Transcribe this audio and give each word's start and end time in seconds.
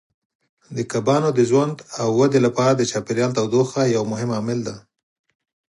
د 0.75 0.77
کبانو 0.91 1.29
د 1.33 1.39
ژوند 1.49 1.75
او 2.01 2.07
ودې 2.19 2.39
لپاره 2.47 2.73
د 2.75 2.81
چاپیریال 2.91 3.31
تودوخه 3.37 3.81
یو 3.95 4.03
مهم 4.11 4.29
عامل 4.35 4.59
دی. 4.67 4.77